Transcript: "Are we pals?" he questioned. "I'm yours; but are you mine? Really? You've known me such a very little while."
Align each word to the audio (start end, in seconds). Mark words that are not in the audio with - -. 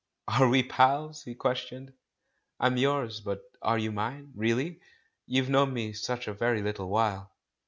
"Are 0.27 0.49
we 0.49 0.63
pals?" 0.63 1.25
he 1.25 1.35
questioned. 1.35 1.93
"I'm 2.59 2.75
yours; 2.77 3.19
but 3.21 3.43
are 3.61 3.77
you 3.77 3.91
mine? 3.91 4.31
Really? 4.35 4.81
You've 5.27 5.47
known 5.51 5.73
me 5.73 5.93
such 5.93 6.27
a 6.27 6.33
very 6.33 6.63
little 6.63 6.89
while." 6.89 7.29